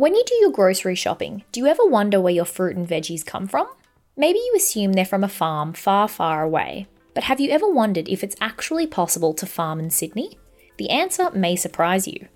[0.00, 3.22] When you do your grocery shopping, do you ever wonder where your fruit and veggies
[3.22, 3.68] come from?
[4.16, 8.08] Maybe you assume they're from a farm far, far away, but have you ever wondered
[8.08, 10.38] if it's actually possible to farm in Sydney?
[10.78, 12.28] The answer may surprise you.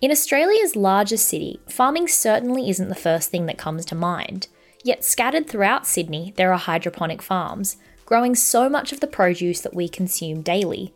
[0.00, 4.48] In Australia's largest city, farming certainly isn't the first thing that comes to mind.
[4.82, 7.76] Yet, scattered throughout Sydney, there are hydroponic farms,
[8.06, 10.92] growing so much of the produce that we consume daily.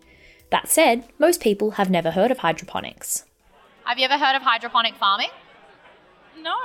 [0.51, 3.25] That said, most people have never heard of hydroponics.
[3.85, 5.29] Have you ever heard of hydroponic farming?
[6.43, 6.57] No.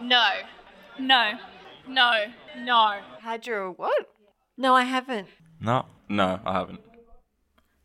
[0.00, 0.28] No.
[0.98, 1.32] No.
[1.88, 2.12] No.
[2.58, 3.00] No.
[3.22, 4.08] Hydro what?
[4.56, 5.28] No, I haven't.
[5.60, 6.80] No, no, I haven't.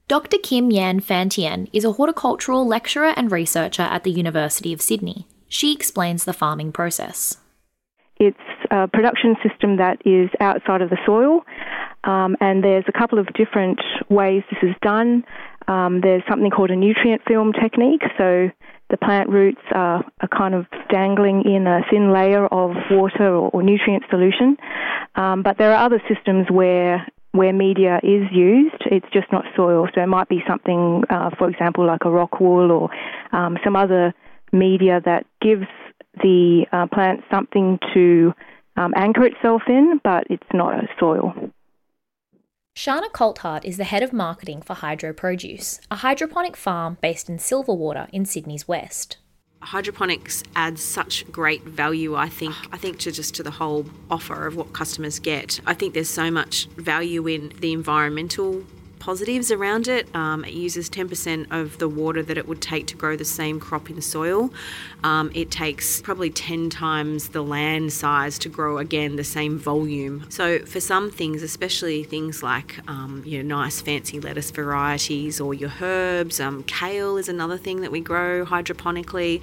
[0.08, 0.38] Dr.
[0.38, 5.28] Kim-Yen Phan-Thien is a horticultural lecturer and researcher at the University of Sydney.
[5.48, 7.38] She explains the farming process.
[8.18, 8.38] It's
[8.70, 11.42] a production system that is outside of the soil,
[12.04, 13.80] um, and there's a couple of different
[14.10, 15.24] ways this is done.
[15.68, 18.50] Um, there's something called a nutrient film technique, so
[18.94, 23.50] the plant roots are, are kind of dangling in a thin layer of water or,
[23.50, 24.56] or nutrient solution.
[25.16, 29.88] Um, but there are other systems where where media is used, it's just not soil.
[29.96, 32.90] So it might be something, uh, for example, like a rock wool or
[33.36, 34.14] um, some other
[34.52, 35.66] media that gives
[36.22, 38.34] the uh, plant something to
[38.78, 41.34] um, anchor itself in, but it's not a soil.
[42.76, 47.38] Shana Colthart is the head of marketing for Hydro Produce, a hydroponic farm based in
[47.38, 49.18] Silverwater in Sydney's west.
[49.62, 52.56] Hydroponics adds such great value, I think.
[52.72, 55.62] I think to just to the whole offer of what customers get.
[55.68, 58.64] I think there's so much value in the environmental
[59.04, 60.08] positives around it.
[60.16, 63.60] Um, it uses 10% of the water that it would take to grow the same
[63.60, 64.50] crop in soil.
[65.04, 70.26] Um, it takes probably 10 times the land size to grow again the same volume.
[70.30, 75.54] So for some things, especially things like um, you know nice fancy lettuce varieties or
[75.54, 79.42] your herbs, um, kale is another thing that we grow hydroponically.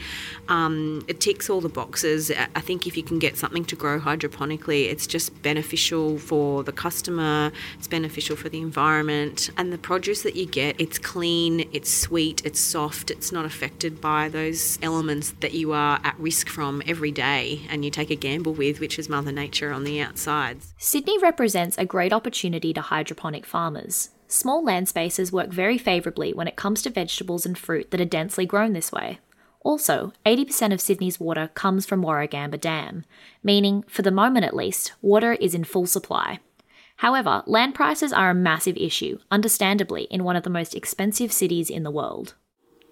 [0.49, 2.31] Um, it ticks all the boxes.
[2.31, 6.73] I think if you can get something to grow hydroponically, it's just beneficial for the
[6.73, 7.53] customer.
[7.77, 12.43] It's beneficial for the environment and the produce that you get, it's clean, it's sweet,
[12.45, 17.11] it's soft, it's not affected by those elements that you are at risk from every
[17.11, 20.75] day and you take a gamble with, which is Mother Nature on the outsides.
[20.79, 24.11] Sydney represents a great opportunity to hydroponic farmers.
[24.29, 28.05] Small land spaces work very favourably when it comes to vegetables and fruit that are
[28.05, 29.19] densely grown this way.
[29.63, 33.05] Also, 80% of Sydney's water comes from Warragamba Dam,
[33.43, 36.41] meaning, for the moment at least, water is in full supply.
[37.01, 41.71] However, land prices are a massive issue, understandably, in one of the most expensive cities
[41.71, 42.35] in the world.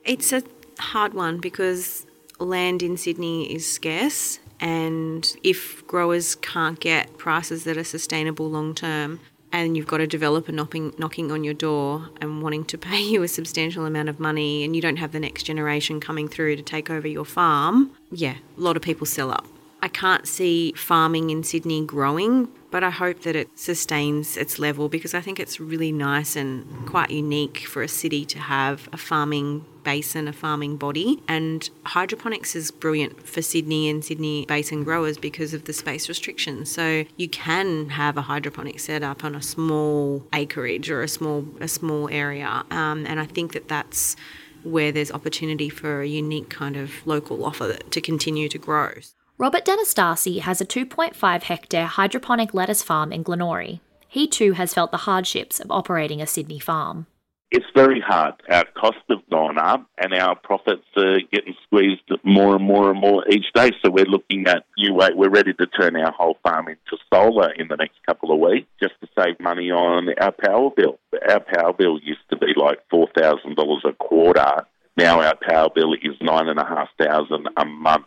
[0.03, 0.43] It's a
[0.79, 2.07] hard one because
[2.39, 8.75] land in Sydney is scarce, and if growers can't get prices that are sustainable long
[8.75, 9.21] term,
[9.53, 13.23] and you've got a developer knocking, knocking on your door and wanting to pay you
[13.23, 16.63] a substantial amount of money, and you don't have the next generation coming through to
[16.63, 19.47] take over your farm, yeah, a lot of people sell up.
[19.83, 24.89] I can't see farming in Sydney growing but I hope that it sustains its level
[24.89, 28.97] because I think it's really nice and quite unique for a city to have a
[28.97, 31.22] farming basin, a farming body.
[31.28, 36.71] And hydroponics is brilliant for Sydney and Sydney basin growers because of the space restrictions.
[36.71, 41.69] So you can have a hydroponic setup on a small acreage or a small a
[41.69, 44.17] small area, um, and I think that that's
[44.65, 48.93] where there's opportunity for a unique kind of local offer to continue to grow.
[49.41, 53.78] Robert D'Anastasi has a 2.5 hectare hydroponic lettuce farm in Glenorie.
[54.09, 57.06] He too has felt the hardships of operating a Sydney farm.
[57.53, 58.34] It's very hard.
[58.50, 63.00] Our costs have gone up and our profits are getting squeezed more and more and
[63.00, 63.71] more each day.
[63.81, 65.10] So we're looking at new way.
[65.15, 68.66] We're ready to turn our whole farm into solar in the next couple of weeks
[68.82, 70.99] just to save money on our power bill.
[71.31, 74.66] Our power bill used to be like $4,000 a quarter.
[74.97, 78.06] Now our power bill is nine and a half thousand a month.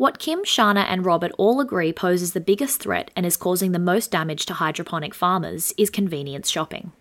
[0.00, 3.78] What Kim, Shana, and Robert all agree poses the biggest threat and is causing the
[3.78, 6.92] most damage to hydroponic farmers is convenience shopping.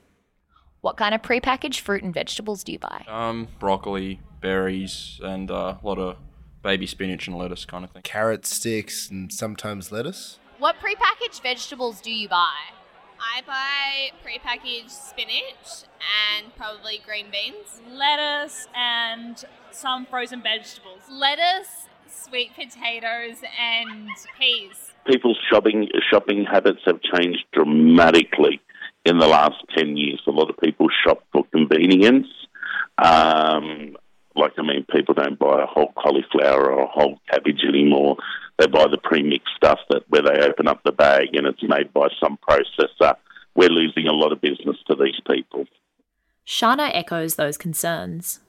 [0.82, 3.06] What kind of prepackaged fruit and vegetables do you buy?
[3.08, 6.18] Um, broccoli, berries, and uh, a lot of
[6.62, 8.02] baby spinach and lettuce kind of thing.
[8.02, 10.38] Carrot sticks and sometimes lettuce.
[10.58, 12.58] What prepackaged vegetables do you buy?
[13.18, 15.86] I buy prepackaged spinach
[16.38, 17.80] and probably green beans.
[17.90, 19.42] Lettuce and
[19.72, 21.04] some frozen vegetables.
[21.10, 24.92] Lettuce sweet potatoes and peas.
[25.06, 28.62] People's shopping shopping habits have changed dramatically
[29.06, 30.22] in the last ten years.
[30.28, 32.28] A lot of people shop for convenience.
[32.98, 33.96] Um,
[34.36, 38.18] like I mean, people don't buy a whole cauliflower or a whole cabbage anymore.
[38.58, 41.94] They buy the pre-mixed stuff that where they open up the bag and it's made
[41.94, 43.16] by some processor.
[43.56, 45.66] We're losing a lot of business to these people.
[46.46, 48.40] Shana echoes those concerns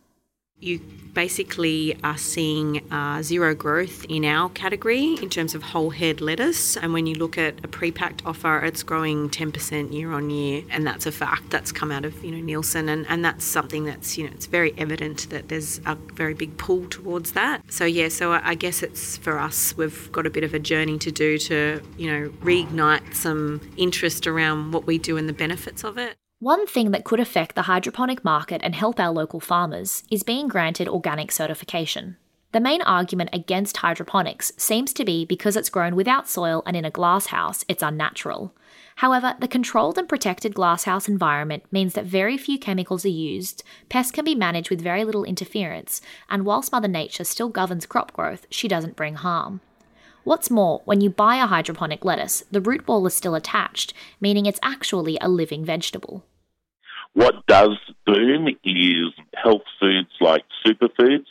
[0.61, 0.81] You
[1.13, 6.77] basically are seeing uh, zero growth in our category in terms of whole head lettuce.
[6.77, 10.87] And when you look at a pre-packed offer, it's growing 10% year on year, and
[10.87, 14.17] that's a fact that's come out of you know Nielsen, and, and that's something that's
[14.17, 17.63] you know it's very evident that there's a very big pull towards that.
[17.73, 20.59] So yeah, so I, I guess it's for us we've got a bit of a
[20.59, 25.33] journey to do to you know reignite some interest around what we do and the
[25.33, 26.17] benefits of it.
[26.43, 30.49] One thing that could affect the hydroponic market and help our local farmers is being
[30.49, 32.17] granted organic certification.
[32.53, 36.87] The main argument against hydroponics seems to be because it's grown without soil and in
[36.87, 38.55] a glasshouse, it's unnatural.
[38.97, 44.11] However, the controlled and protected glasshouse environment means that very few chemicals are used, pests
[44.11, 46.01] can be managed with very little interference,
[46.31, 49.61] and whilst Mother Nature still governs crop growth, she doesn't bring harm.
[50.25, 53.93] What's more, when you buy a hydroponic lettuce, the root ball is still attached,
[54.23, 56.25] meaning it's actually a living vegetable.
[57.15, 57.77] What does
[58.07, 61.27] boom is health foods like superfoods,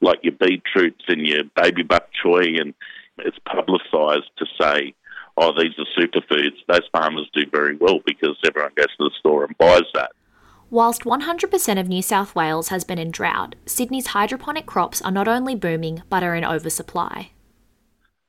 [0.00, 2.74] like your beetroots and your baby bok choy, and
[3.18, 4.94] it's publicised to say,
[5.36, 6.56] oh, these are superfoods.
[6.68, 10.12] Those farmers do very well because everyone goes to the store and buys that.
[10.70, 15.28] Whilst 100% of New South Wales has been in drought, Sydney's hydroponic crops are not
[15.28, 17.30] only booming but are in oversupply.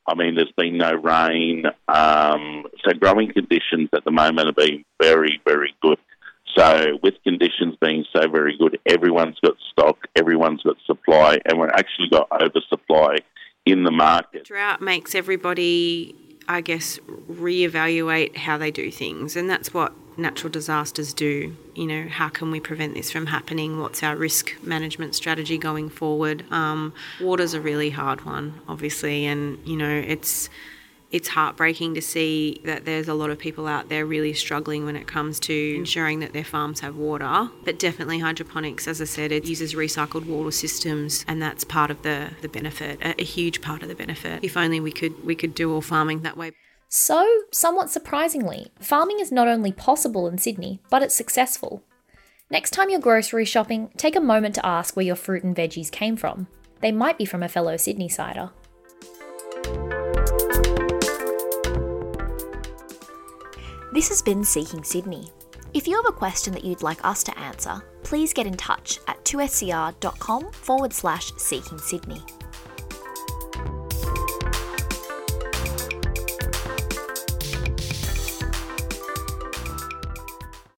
[0.05, 4.83] I mean, there's been no rain, um, so growing conditions at the moment have been
[5.01, 5.97] very, very good.
[6.55, 11.69] So, with conditions being so very good, everyone's got stock, everyone's got supply, and we've
[11.71, 13.17] actually got oversupply
[13.65, 14.45] in the market.
[14.45, 16.15] Drought makes everybody,
[16.47, 21.55] I guess, reevaluate how they do things, and that's what natural disasters do.
[21.73, 23.79] You know, how can we prevent this from happening?
[23.79, 26.45] What's our risk management strategy going forward?
[26.51, 30.49] Um, water's a really hard one, obviously, and you know, it's
[31.13, 34.95] it's heartbreaking to see that there's a lot of people out there really struggling when
[34.95, 37.49] it comes to ensuring that their farms have water.
[37.63, 42.01] But definitely hydroponics, as I said, it uses recycled water systems, and that's part of
[42.01, 44.43] the, the benefit, a, a huge part of the benefit.
[44.43, 46.51] If only we could we could do all farming that way.
[46.89, 51.83] So, somewhat surprisingly, farming is not only possible in Sydney, but it's successful.
[52.49, 55.91] Next time you're grocery shopping, take a moment to ask where your fruit and veggies
[55.91, 56.47] came from.
[56.81, 58.51] They might be from a fellow Sydney sider.
[63.93, 65.27] This has been Seeking Sydney.
[65.75, 68.97] If you have a question that you'd like us to answer, please get in touch
[69.07, 72.19] at 2ser.com forward slash seeking Sydney.